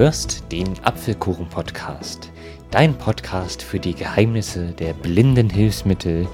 [0.00, 2.32] hörst den Apfelkuchen-Podcast,
[2.70, 6.26] dein Podcast für die Geheimnisse der blinden Hilfsmittel,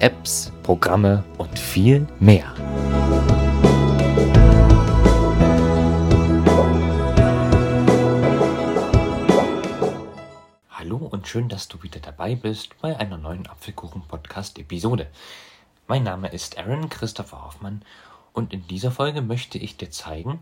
[0.00, 2.52] Apps, Programme und viel mehr.
[10.68, 15.06] Hallo und schön, dass du wieder dabei bist bei einer neuen Apfelkuchen-Podcast-Episode.
[15.88, 17.80] Mein Name ist Aaron Christopher Hoffmann
[18.34, 20.40] und in dieser Folge möchte ich dir zeigen,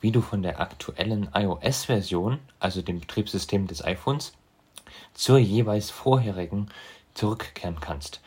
[0.00, 4.32] wie du von der aktuellen iOS-Version, also dem Betriebssystem des iPhones,
[5.14, 6.68] zur jeweils vorherigen
[7.14, 8.20] zurückkehren kannst.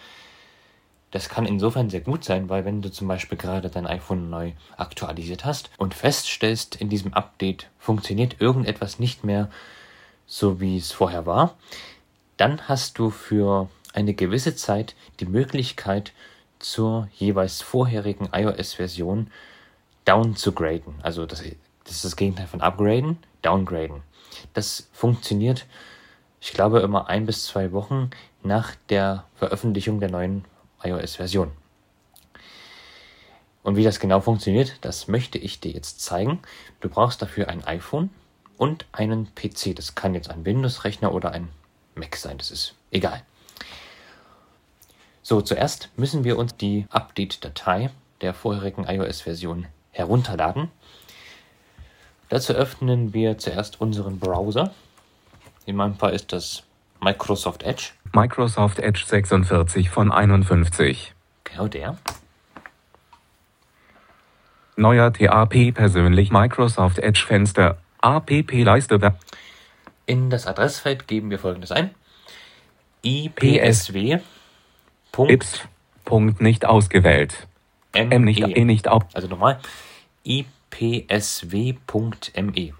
[1.11, 4.53] Das kann insofern sehr gut sein, weil wenn du zum Beispiel gerade dein iPhone neu
[4.77, 9.49] aktualisiert hast und feststellst, in diesem Update funktioniert irgendetwas nicht mehr
[10.25, 11.55] so, wie es vorher war,
[12.37, 16.13] dann hast du für eine gewisse Zeit die Möglichkeit,
[16.63, 19.29] zur jeweils vorherigen iOS-Version
[20.05, 20.95] down zu graden.
[21.03, 21.43] Also das,
[21.83, 24.01] das ist das Gegenteil von upgraden, downgraden.
[24.53, 25.65] Das funktioniert,
[26.39, 28.09] ich glaube, immer ein bis zwei Wochen
[28.43, 30.45] nach der Veröffentlichung der neuen
[30.83, 31.51] iOS-Version.
[33.63, 36.39] Und wie das genau funktioniert, das möchte ich dir jetzt zeigen.
[36.81, 38.09] Du brauchst dafür ein iPhone
[38.57, 39.75] und einen PC.
[39.75, 41.47] Das kann jetzt ein Windows-Rechner oder ein
[41.95, 43.23] Mac sein, das ist egal.
[45.21, 50.69] So, zuerst müssen wir uns die Update-Datei der vorherigen iOS-Version herunterladen.
[52.33, 54.73] Dazu öffnen wir zuerst unseren Browser.
[55.67, 56.63] In meinem Fall ist das
[56.99, 57.91] Microsoft Edge.
[58.11, 61.13] Microsoft Edge 46 von 51.
[61.43, 61.95] Genau der.
[64.75, 67.77] Neuer TAP persönlich Microsoft Edge Fenster.
[68.01, 69.13] APP-Leiste.
[70.07, 71.91] In das Adressfeld geben wir folgendes ein.
[73.03, 74.21] IPSW.
[75.27, 75.59] Ips.
[76.03, 77.47] Punkt nicht ausgewählt.
[77.91, 79.03] M nicht, E nicht auf.
[79.13, 79.59] Also nochmal.
[80.79, 82.73] ipsw.me.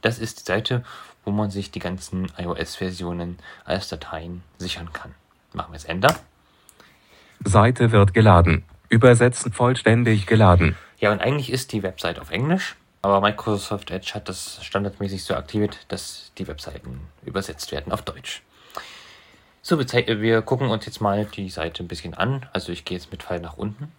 [0.00, 0.84] Das ist die Seite,
[1.24, 5.14] wo man sich die ganzen iOS-Versionen als Dateien sichern kann.
[5.52, 6.16] Machen wir es Enter.
[7.44, 8.64] Seite wird geladen.
[8.88, 10.76] Übersetzen vollständig geladen.
[10.98, 15.34] Ja, und eigentlich ist die Website auf Englisch, aber Microsoft Edge hat das standardmäßig so
[15.34, 18.42] aktiviert, dass die Webseiten übersetzt werden auf Deutsch.
[19.64, 22.46] So, wir gucken uns jetzt mal die Seite ein bisschen an.
[22.52, 23.92] Also ich gehe jetzt mit Pfeil nach unten.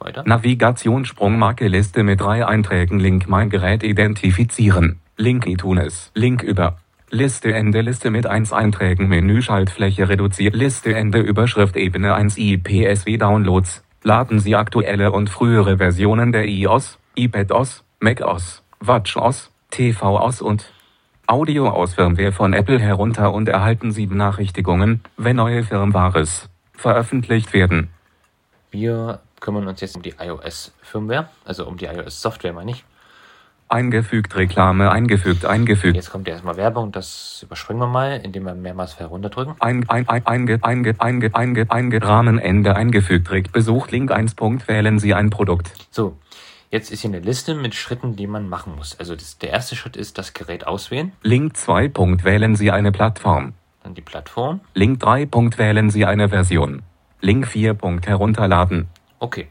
[0.00, 0.22] Weiter.
[0.26, 3.00] Navigation Sprungmarke Liste mit drei Einträgen.
[3.00, 5.00] Link mein Gerät identifizieren.
[5.16, 6.10] Link iTunes.
[6.14, 6.78] Link über.
[7.10, 13.16] Liste Ende Liste mit 1 Einträgen Menü Schaltfläche reduziert Liste Ende Überschrift Ebene 1 IPSW
[13.16, 13.82] Downloads.
[14.02, 20.70] Laden Sie aktuelle und frühere Versionen der iOS, iPadOS, macOS, WatchOS, tvOS und
[21.26, 27.88] Audio aus Firmware von Apple herunter und erhalten Sie Benachrichtigungen, wenn neue Firmwares veröffentlicht werden.
[28.70, 32.84] Wir kümmern uns jetzt um die iOS-Firmware, also um die iOS-Software, meine ich.
[33.70, 38.98] Eingefügt Reklame eingefügt eingefügt Jetzt kommt erstmal Werbung, das überspringen wir mal, indem wir mehrmals
[38.98, 39.56] herunterdrücken.
[39.60, 43.28] ein, ein, ein, einge, einge, einge, einge, einge, Rahmenende eingefügt.
[43.28, 44.36] Direkt besucht Link 1.
[44.36, 45.70] Punkt, wählen Sie ein Produkt.
[45.90, 46.16] So,
[46.70, 48.98] jetzt ist hier eine Liste mit Schritten, die man machen muss.
[48.98, 51.88] Also das, der erste Schritt ist das Gerät auswählen, Link 2.
[51.88, 53.52] Punkt, wählen Sie eine Plattform.
[53.82, 54.60] dann die Plattform.
[54.72, 55.26] Link 3.
[55.26, 56.80] Punkt, wählen Sie eine Version.
[57.20, 57.74] Link 4.
[57.74, 58.88] Punkt, herunterladen.
[59.18, 59.48] Okay.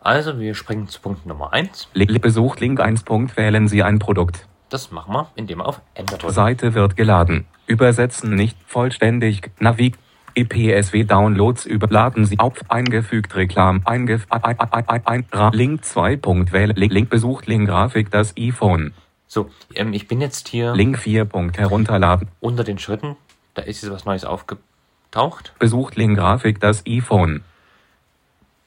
[0.00, 1.88] Also wir springen zu Punkt Nummer 1.
[1.94, 3.02] Li- Besucht Link 1.
[3.02, 4.46] Punkt, wählen Sie ein Produkt.
[4.70, 6.32] Das machen wir, indem wir auf Enter drücken.
[6.34, 7.46] Seite wird geladen.
[7.66, 9.50] Übersetzen nicht vollständig.
[9.58, 9.96] Navig.
[10.34, 16.16] EPSW Downloads überladen Sie auf eingefügt Reklam eingef ein, ein, ein, ein, ein, Link 2.
[16.16, 18.92] Punkt wählen Link, Link besucht Link Grafik das iPhone
[19.26, 21.24] So, ähm, ich bin jetzt hier Link 4.
[21.24, 23.16] Punkt herunterladen unter den Schritten.
[23.54, 25.54] Da ist jetzt was Neues aufgetaucht.
[25.58, 27.42] besucht Link Grafik das iPhone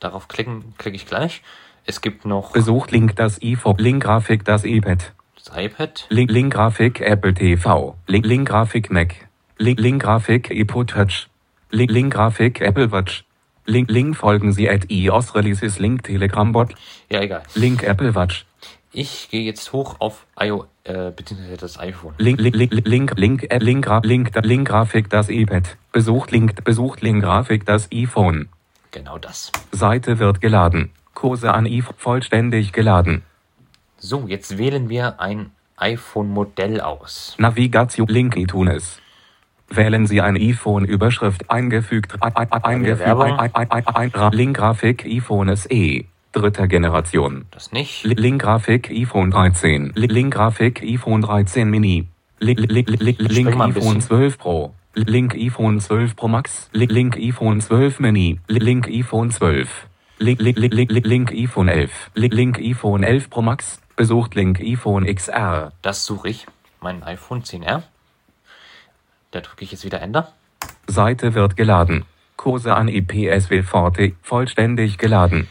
[0.02, 1.42] Darauf klicken, klicke ich gleich.
[1.86, 5.14] Es gibt noch besucht Link das iPhone Link Grafik das iPad.
[5.36, 6.06] Das iPad.
[6.10, 9.16] Link Link Grafik Apple TV Link Link Grafik Mac.
[9.58, 11.28] Link Link Grafik iPod Touch.
[11.70, 13.24] Link Link Grafik Apple Watch.
[13.66, 16.74] Link Link folgen Sie at iOS Releases Link Telegram Bot.
[17.12, 17.44] Ja, egal.
[17.54, 18.46] Link Apple Watch.
[18.92, 22.16] Ich gehe jetzt hoch auf iO, äh, beziehungsweise das iPhone.
[22.18, 25.78] Link Link Link Link Link App Link Gra- Link Link Grafik das iPad.
[25.92, 28.50] Besucht Link besucht Link Grafik das iPhone
[28.92, 29.52] Genau das.
[29.72, 33.24] Seite wird geladen Kurse an iPhone vollständig geladen
[33.98, 37.36] So, jetzt wählen wir ein iPhone-Modell aus.
[37.40, 39.00] Navigation Link iTunes.
[39.70, 43.40] Wählen Sie ein iPhone Überschrift eingefügt ein, ein, ein, eingefügt Werbung.
[43.40, 46.04] ein, ein, ein, ein, ein, Link Grafik iPhone SE
[46.34, 47.46] dritter Generation.
[47.52, 48.04] Das nicht.
[48.04, 49.92] Li- Link Grafik iPhone 13.
[49.96, 52.08] Li- Link Grafik iPhone 13 Mini.
[52.40, 54.02] Li- li- li- li- Link Spring mal ein iPhone bisschen.
[54.02, 54.74] 12 Pro.
[54.94, 56.70] Li- Link iPhone 12 Pro Max.
[56.74, 58.40] Li- Link iPhone 12 Mini.
[58.48, 59.88] Li- Link iPhone 12.
[60.20, 61.92] Link, Link, Link, Link, Link, Link iPhone 11.
[62.14, 63.80] Link, Link iPhone 11 Pro Max.
[63.96, 65.72] Besucht Link iPhone XR.
[65.82, 66.46] Das suche ich.
[66.80, 67.84] mein iPhone 10R.
[69.32, 70.34] Da drücke ich jetzt wieder Enter.
[70.88, 72.06] Seite wird geladen.
[72.38, 75.48] Kurse an IPSW Forte vollständig geladen.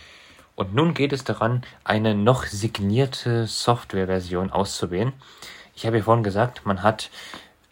[0.56, 5.12] Und nun geht es daran, eine noch signierte Softwareversion auszuwählen.
[5.74, 7.10] Ich habe ja vorhin gesagt, man hat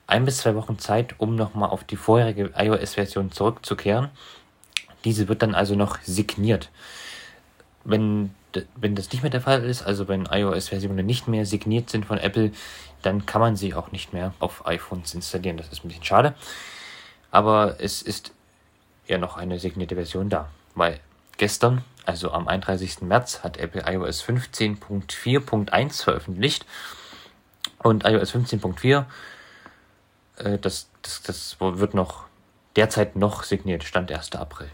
[0.09, 4.09] ein bis zwei Wochen Zeit, um nochmal auf die vorherige iOS-Version zurückzukehren.
[5.05, 6.71] Diese wird dann also noch signiert.
[7.85, 8.35] Wenn,
[8.75, 12.19] wenn das nicht mehr der Fall ist, also wenn iOS-Versionen nicht mehr signiert sind von
[12.19, 12.53] Apple,
[13.03, 15.59] dann kann man sie auch nicht mehr auf iPhones installieren.
[15.59, 16.35] Das ist ein bisschen schade.
[17.31, 18.33] Aber es ist
[19.07, 20.49] ja noch eine signierte Version da.
[20.75, 21.01] Weil
[21.37, 23.03] gestern, also am 31.
[23.03, 26.65] März, hat Apple iOS 15.4.1 veröffentlicht.
[27.83, 29.05] Und iOS 15.4
[30.41, 32.25] äh, das, das, das wird noch
[32.77, 34.33] derzeit noch signiert, Stand 1.
[34.37, 34.69] April.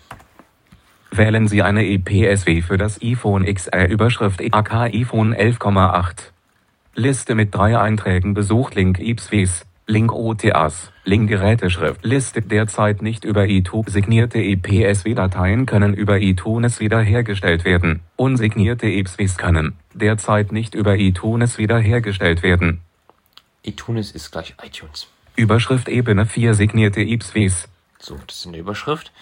[1.10, 6.32] Wählen Sie eine EPSW für das iPhone XR Überschrift AK iPhone 11,8.
[6.96, 12.04] Liste mit drei Einträgen besucht Link IPSWs, Link OTAs, Link Geräteschrift.
[12.04, 13.92] Liste derzeit nicht über iTunes.
[13.92, 18.00] Signierte EPSW-Dateien können über iTunes wiederhergestellt werden.
[18.16, 22.80] Unsignierte IPSWs können derzeit nicht über iTunes wiederhergestellt werden.
[23.62, 25.06] iTunes ist gleich iTunes.
[25.36, 27.68] Überschrift Ebene 4 signierte IPSWs.
[27.98, 29.12] So, das ist eine Überschrift.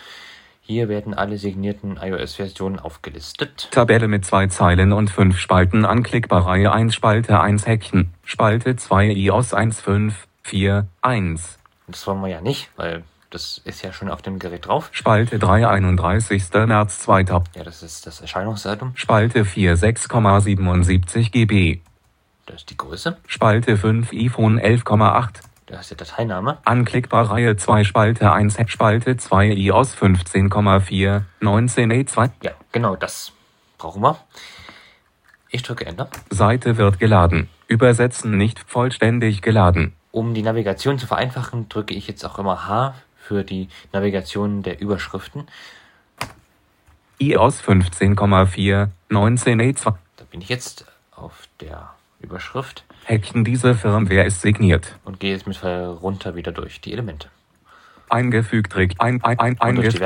[0.61, 3.69] Hier werden alle signierten iOS-Versionen aufgelistet.
[3.73, 9.11] Tabelle mit zwei Zeilen und fünf Spalten anklickbar Reihe 1 Spalte 1 Häkchen, Spalte 2
[9.11, 11.41] iOS 1.5.4.1.
[11.89, 14.91] Das wollen wir ja nicht, weil das ist ja schon auf dem Gerät drauf.
[14.93, 16.45] Spalte 3 31.
[16.53, 17.57] März 2000.
[17.57, 18.93] Ja, das ist das Erscheinungsdatum.
[18.95, 21.81] Spalte 4 6,77 GB.
[22.47, 23.17] Das ist die Größe.
[23.27, 25.41] Spalte 5 iPhone 11,8.
[25.73, 26.59] Da ist der Dateiname.
[26.67, 32.31] Anklickbar Reihe 2 Spalte 1 Spalte 2 iOS 15,4 19A2.
[32.43, 33.33] Ja, genau das
[33.79, 34.19] brauchen wir.
[35.49, 36.11] Ich drücke Enter.
[36.29, 37.49] Seite wird geladen.
[37.69, 39.95] Übersetzen nicht vollständig geladen.
[40.11, 44.79] Um die Navigation zu vereinfachen, drücke ich jetzt auch immer H für die Navigation der
[44.79, 45.47] Überschriften.
[47.17, 49.95] iOS 15,4 19A2.
[50.17, 52.85] Da bin ich jetzt auf der Überschrift.
[53.05, 54.97] Häkchen diese Firmware ist signiert.
[55.05, 57.29] Und gehe jetzt mit runter wieder durch die Elemente.
[58.09, 60.03] Eingefügt Rick ein ein ein eingefügt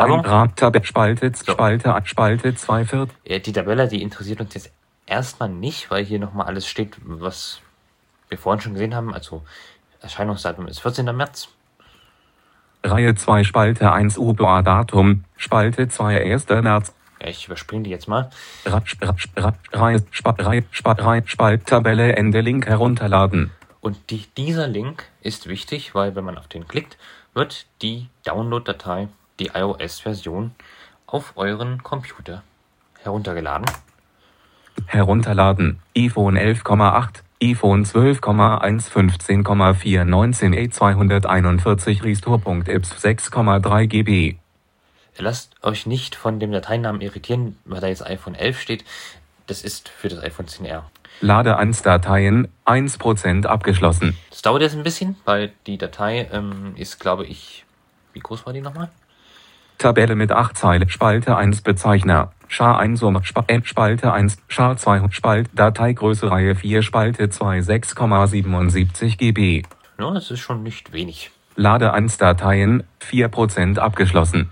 [0.56, 1.52] Tabelle Spalte so.
[1.52, 3.10] Spalte Spalte 2 Viert.
[3.26, 4.70] Die Tabelle, die interessiert uns jetzt
[5.06, 7.60] erstmal nicht, weil hier nochmal alles steht, was
[8.28, 9.12] wir vorhin schon gesehen haben.
[9.12, 9.42] Also
[10.00, 11.04] Erscheinungsdatum ist 14.
[11.16, 11.49] März.
[12.84, 16.49] Reihe 2 Spalte 1 UBA Datum Spalte 2 1.
[16.49, 18.31] März ja, ich überspringe die jetzt mal.
[21.28, 23.50] Spalt, Tabelle, Ende, Link herunterladen.
[23.81, 26.99] Und die, dieser Link ist wichtig, weil wenn man auf den klickt,
[27.34, 29.08] wird die Download-Datei,
[29.38, 30.52] die iOS-Version,
[31.06, 32.43] auf euren Computer
[33.02, 33.67] heruntergeladen.
[34.87, 35.81] Herunterladen.
[35.96, 44.37] iPhone 11,8, iPhone 12,1, 15,4, 19 241 Restore.ips 6,3 GB.
[45.18, 48.84] Lasst euch nicht von dem Dateinnamen irritieren, weil da jetzt iPhone 11 steht.
[49.46, 50.82] Das ist für das iPhone 10R.
[51.20, 54.16] Lade 1 Dateien, 1% abgeschlossen.
[54.30, 57.64] Das dauert jetzt ein bisschen, weil die Datei ähm, ist, glaube ich,
[58.12, 58.90] wie groß war die nochmal?
[59.78, 65.48] Tabelle mit 8 Zeilen, Spalte 1 Bezeichner, Schar 1 Summe, Spalte 1, Schar 2, Spalt,
[65.54, 69.62] Dateigröße Reihe 4, Spalte 2, 6,77 GB.
[69.99, 71.30] Ja, das ist schon nicht wenig.
[71.56, 74.50] Lade 1 Dateien, 4% abgeschlossen.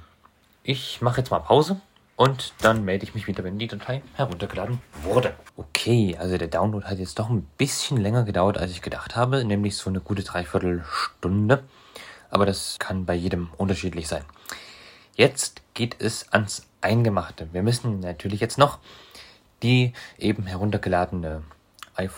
[0.67, 1.79] Ich mache jetzt mal Pause
[2.17, 5.35] und dann melde ich mich wieder, wenn die Datei heruntergeladen wurde.
[5.59, 9.45] Okay, also der Download hat jetzt doch ein bisschen länger gedauert, als ich gedacht habe,
[9.45, 11.65] nämlich so eine gute Dreiviertelstunde.
[12.31, 14.25] Aber das kann bei jedem unterschiedlich sein.
[15.17, 17.47] Jetzt geht es ans Eingemachte.
[17.53, 18.79] Wir müssen natürlich jetzt noch
[19.63, 21.43] die eben heruntergeladene
[21.99, 22.09] äh,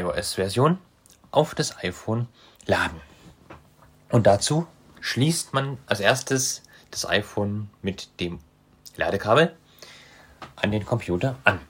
[0.00, 0.78] iOS-Version
[1.32, 2.28] auf das iPhone
[2.66, 3.00] laden.
[4.12, 4.68] Und dazu
[5.00, 8.38] schließt man als erstes das iPhone mit dem
[8.96, 9.56] Ladekabel
[10.56, 11.60] an den Computer an.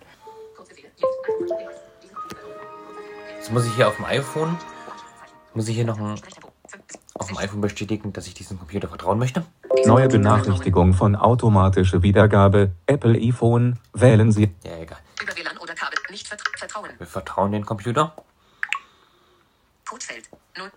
[3.37, 4.59] Jetzt muss ich hier auf dem iPhone,
[5.55, 6.21] muss ich hier noch ein,
[7.15, 9.45] auf dem iPhone bestätigen, dass ich diesem Computer vertrauen möchte.
[9.85, 12.73] Neue Benachrichtigung von automatische Wiedergabe.
[12.87, 13.79] Apple iPhone.
[13.93, 14.53] Wählen Sie.
[14.65, 14.99] Ja, egal.
[15.23, 16.91] Über WLAN oder Kabel nicht vertrauen.
[16.99, 18.15] Wir vertrauen den Computer.
[19.89, 20.71] Codefeld 0.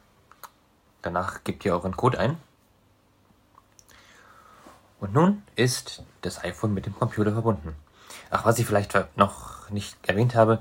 [1.02, 2.38] Danach gebt ihr euren Code ein.
[5.00, 7.76] Und nun ist das iPhone mit dem Computer verbunden.
[8.30, 10.60] Ach, was ich vielleicht noch nicht erwähnt habe,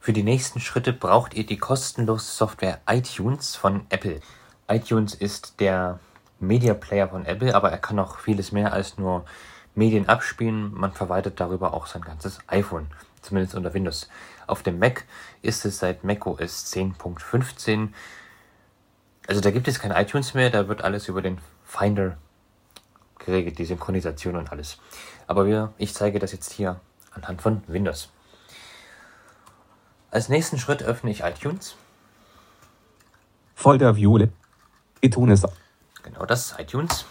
[0.00, 4.20] für die nächsten Schritte braucht ihr die kostenlose Software iTunes von Apple.
[4.68, 5.98] iTunes ist der
[6.38, 9.24] Media Player von Apple, aber er kann auch vieles mehr als nur
[9.74, 10.72] Medien abspielen.
[10.72, 12.86] Man verwaltet darüber auch sein ganzes iPhone,
[13.20, 14.08] zumindest unter Windows.
[14.46, 15.04] Auf dem Mac
[15.42, 17.88] ist es seit macOS 10.15
[19.26, 22.16] Also da gibt es kein iTunes mehr, da wird alles über den Finder
[23.26, 24.78] geregelt, die Synchronisation und alles.
[25.26, 26.80] Aber wir, ich zeige das jetzt hier
[27.10, 28.08] anhand von Windows.
[30.10, 31.76] Als nächsten Schritt öffne ich iTunes.
[33.54, 34.28] Folder View.
[35.02, 35.44] iTunes.
[36.02, 37.04] Genau das, iTunes.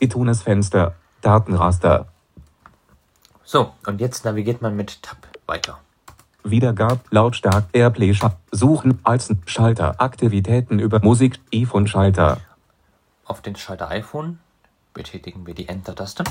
[0.00, 0.96] iTunes Fenster.
[1.22, 2.08] Datenraster.
[3.44, 5.83] So, und jetzt navigiert man mit Tab weiter.
[6.54, 8.14] Wiedergab, lautstark, Airplay,
[8.52, 12.38] Suchen, als Schalter, Aktivitäten über Musik, iPhone Schalter,
[13.24, 14.38] Auf den Schalter iPhone
[14.92, 16.24] betätigen wir die Enter-Taste.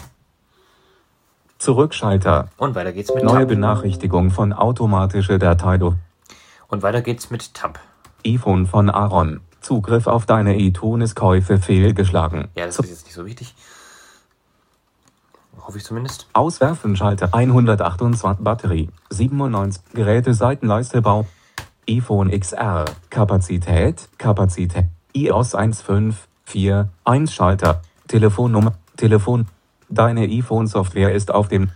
[1.58, 3.48] Zurückschalter, Und weiter geht's mit neue Tab.
[3.48, 5.79] Benachrichtigung von automatische Datei,
[6.67, 7.79] Und weiter geht's mit Tab.
[8.25, 13.55] iPhone von Aaron, Zugriff auf deine iTunes-Käufe fehlgeschlagen, Ja, das ist jetzt nicht so wichtig.
[15.65, 16.27] Hoffe ich zumindest.
[16.34, 21.25] Auswerfen, Schalter, 128, Batterie, 97, Geräte, Seitenleiste, Bau,
[21.89, 29.48] iPhone XR, Kapazität, Kapazität, iOS 1.5.4, 1 Schalter, Telefonnummer, Telefon,
[29.88, 31.70] deine iPhone-Software ist auf dem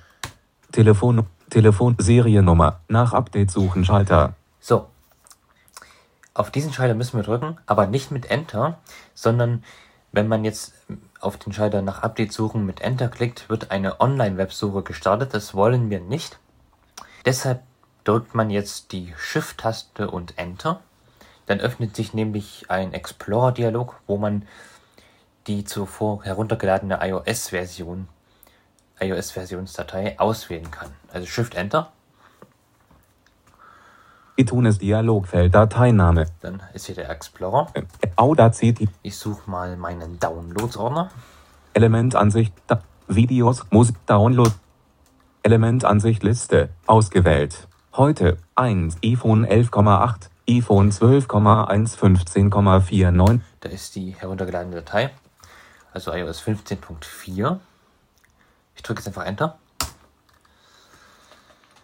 [0.74, 4.88] Telefon, Telefon, Seriennummer, nach Update suchen, Schalter, So.
[6.34, 8.78] Auf diesen Schalter müssen wir drücken, aber nicht mit Enter,
[9.16, 9.64] sondern
[10.12, 10.74] wenn man jetzt
[11.20, 15.34] auf den Schalter nach Update suchen mit Enter klickt, wird eine Online-Websuche gestartet.
[15.34, 16.40] Das wollen wir nicht.
[17.26, 17.64] Deshalb
[18.04, 20.82] drückt man jetzt die Shift-Taste und Enter.
[21.46, 24.48] Dann öffnet sich nämlich ein Explorer-Dialog, wo man
[25.48, 28.08] die zuvor heruntergeladene iOS-Version,
[29.00, 30.94] iOS-Versionsdatei auswählen kann.
[31.12, 31.56] Also Shift
[34.38, 37.68] ITunes Dialogfeld, Dateiname, dann ist hier der Explorer.
[37.74, 37.82] äh,
[38.16, 41.10] Audacity, Ich suche mal meinen Downloads-Ordner.
[41.74, 44.52] Elementansicht, da, Videos, Musik, Download.
[45.44, 47.68] Elementansicht Liste, ausgewählt.
[47.94, 55.10] Heute, 1, iPhone 11,8, iPhone 12,1, 15,49, Da ist die heruntergeladene Datei.
[55.94, 57.58] Also iOS 15.4.
[58.76, 59.58] Ich drücke jetzt einfach Enter.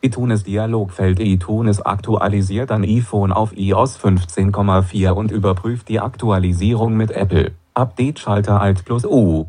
[0.04, 7.54] iTunes Dialogfeld iTunes aktualisiert ein iPhone auf iOS 15,4 und überprüft die Aktualisierung mit Apple.
[7.74, 9.48] Update-Schalter Alt plus U.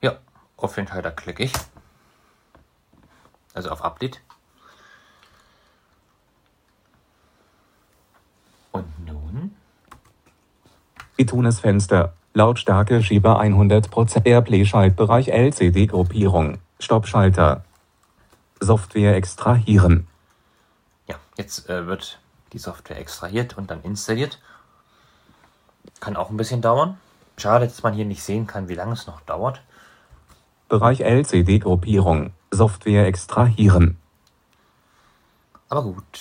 [0.00, 0.14] Ja,
[0.56, 1.52] auf den Schalter klicke ich.
[3.52, 4.22] Also auf Update.
[8.72, 9.54] Und nun?
[11.18, 12.14] iTunes Fenster.
[12.32, 16.56] Lautstärke Schieber 100% Airplay Schaltbereich LCD Gruppierung.
[16.78, 17.64] Stoppschalter.
[18.60, 20.06] Software extrahieren.
[21.06, 22.20] Ja, jetzt äh, wird
[22.52, 24.40] die Software extrahiert und dann installiert.
[26.00, 26.98] Kann auch ein bisschen dauern.
[27.36, 29.62] Schade, dass man hier nicht sehen kann, wie lange es noch dauert.
[30.68, 32.32] Bereich LCD Gruppierung.
[32.50, 33.98] Software extrahieren.
[35.68, 36.20] Aber gut,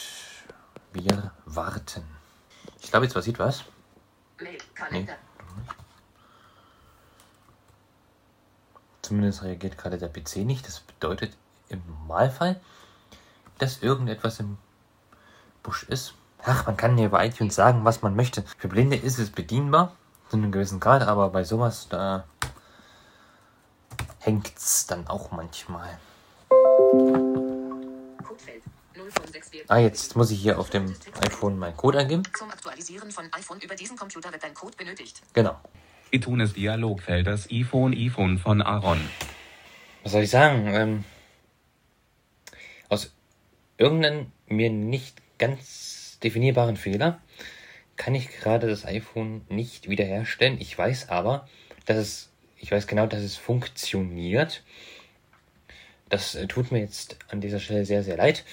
[0.94, 2.04] wir warten.
[2.82, 3.66] Ich glaube, jetzt passiert was.
[4.40, 5.16] Mail, Kalender.
[9.02, 10.68] Zumindest reagiert gerade der PC nicht.
[10.68, 11.36] Das bedeutet
[11.70, 12.60] im Normalfall,
[13.58, 14.58] dass irgendetwas im
[15.64, 16.14] Busch ist.
[16.44, 18.44] Ach, man kann hier bei iTunes sagen, was man möchte.
[18.58, 19.94] Für Blinde ist es bedienbar,
[20.30, 22.26] zu einem gewissen Grad, aber bei sowas, da
[24.20, 26.00] hängt's dann auch manchmal.
[28.24, 28.64] Codefeld
[28.96, 32.24] 0 von 6 Ah, jetzt muss ich hier auf dem iPhone meinen Code eingeben.
[32.38, 35.22] Zum Aktualisieren von iPhone über diesen Computer wird dein Code benötigt.
[35.34, 35.60] Genau.
[36.12, 39.00] iTunes Dialogfeld das iPhone iPhone von Aaron.
[40.04, 40.68] Was soll ich sagen?
[40.68, 41.04] Ähm,
[42.90, 43.14] aus
[43.78, 47.22] irgendeinem mir nicht ganz definierbaren Fehler
[47.96, 50.60] kann ich gerade das iPhone nicht wiederherstellen.
[50.60, 51.48] Ich weiß aber,
[51.86, 54.64] dass es, ich weiß genau, dass es funktioniert.
[56.08, 58.46] Das äh, tut mir jetzt an dieser Stelle sehr, sehr leid.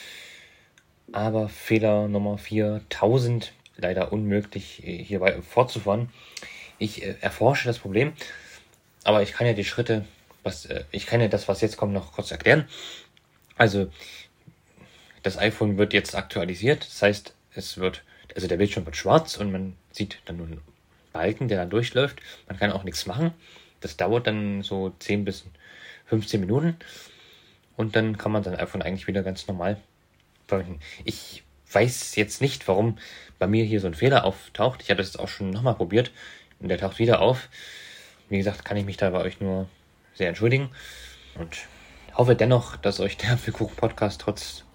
[1.13, 6.11] Aber Fehler Nummer 4000, leider unmöglich äh, hierbei fortzufahren.
[6.79, 8.15] Ich äh, erforsche das Problem,
[9.05, 10.05] aber ich kann ja die Schritte,
[10.43, 12.69] was äh, ich kann ja das, was jetzt kommt, noch kurz erklären.
[13.57, 13.91] Also
[15.27, 18.05] das iPhone wird jetzt aktualisiert, das heißt, es wird,
[18.37, 20.61] also der Bildschirm wird schwarz und man sieht dann nur einen
[21.13, 22.21] Balken, der da durchläuft.
[22.47, 23.33] Man kann auch nichts machen.
[23.81, 25.45] Das dauert dann so 10 bis
[26.07, 26.77] 15 Minuten
[27.77, 29.79] und dann kann man sein iPhone eigentlich wieder ganz normal
[30.47, 30.79] verwenden.
[31.05, 31.43] Ich
[31.73, 32.97] weiß jetzt nicht, warum
[33.41, 34.81] bei mir hier so ein Fehler auftaucht.
[34.81, 36.13] Ich habe das jetzt auch schon nochmal probiert
[36.61, 37.49] und der taucht wieder auf.
[38.29, 39.69] Wie gesagt, kann ich mich da bei euch nur
[40.15, 40.71] sehr entschuldigen
[41.35, 41.57] und
[42.15, 44.66] hoffe dennoch, dass euch der Apfelkuchen-Podcast trotz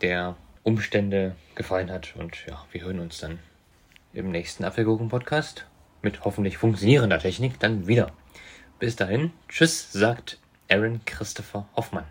[0.00, 2.14] der Umstände gefallen hat.
[2.16, 3.38] Und ja, wir hören uns dann
[4.12, 5.66] im nächsten Apfelgurken-Podcast
[6.02, 8.12] mit hoffentlich funktionierender Technik dann wieder.
[8.78, 10.38] Bis dahin, tschüss, sagt
[10.70, 12.04] Aaron Christopher Hoffmann.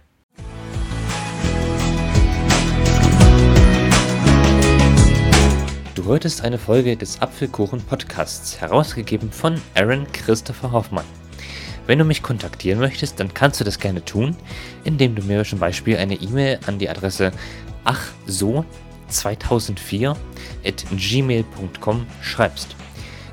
[5.95, 11.05] Du hörtest eine Folge des Apfelkuchen-Podcasts, herausgegeben von Aaron Christopher Hoffmann.
[11.87, 14.35] Wenn du mich kontaktieren möchtest, dann kannst du das gerne tun,
[14.83, 17.31] indem du mir zum Beispiel eine E-Mail an die Adresse
[17.87, 20.15] achso2004
[20.65, 22.75] at gmail.com schreibst.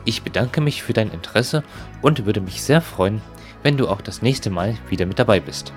[0.05, 1.65] Ich bedanke mich für dein Interesse
[2.03, 3.21] und würde mich sehr freuen,
[3.63, 5.73] wenn du auch das nächste Mal wieder mit dabei bist.